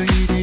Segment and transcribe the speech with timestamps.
[0.00, 0.39] lady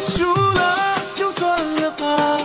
[0.00, 2.38] 输了就算了吧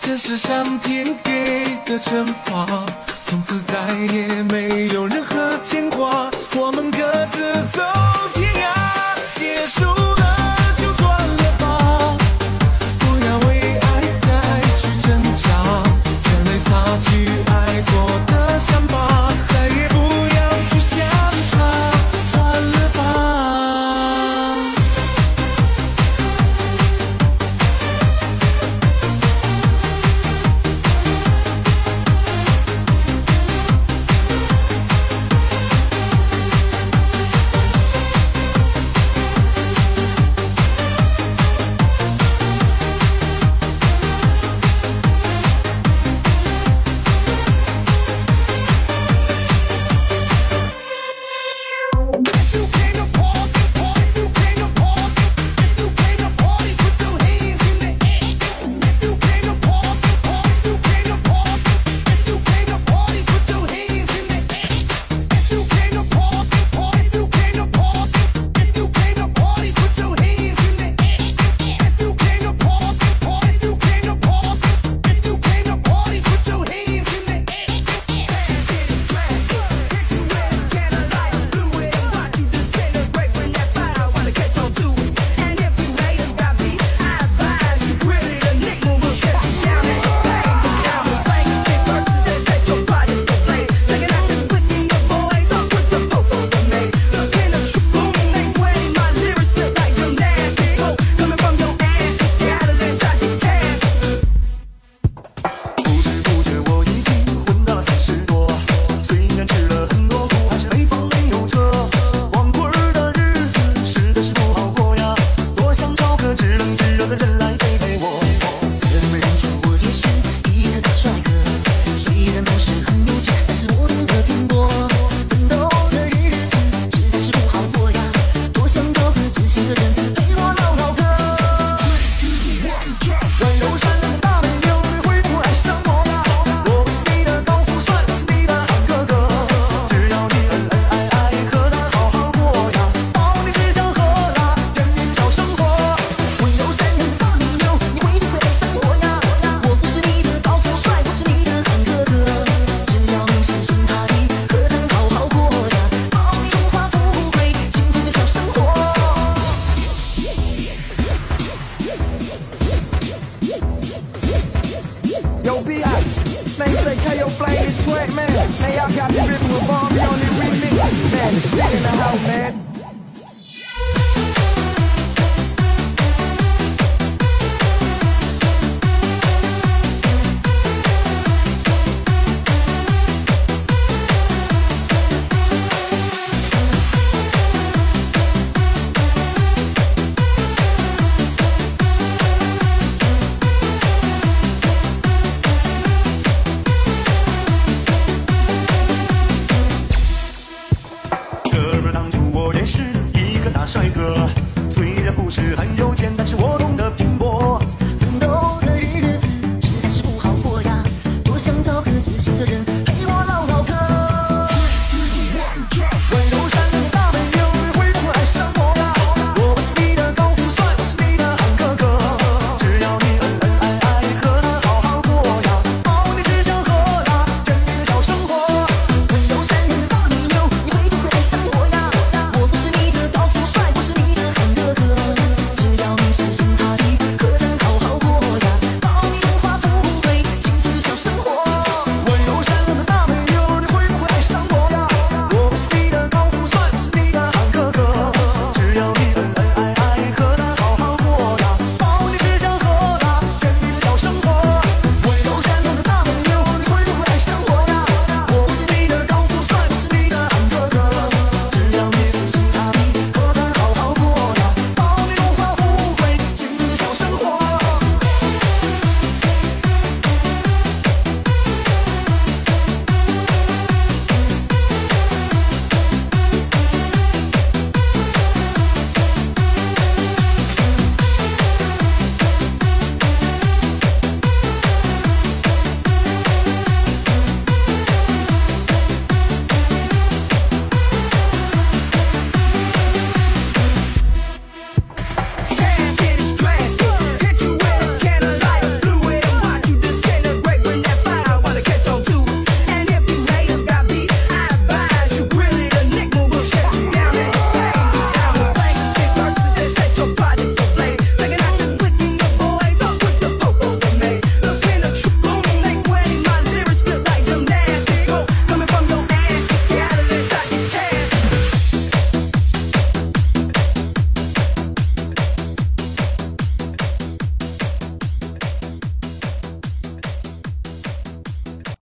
[0.00, 2.86] 这是上天给的惩罚
[3.26, 3.74] 从此再
[4.12, 6.98] 也没有任何牵挂我们各
[7.32, 7.82] 自走
[8.34, 8.91] 天涯。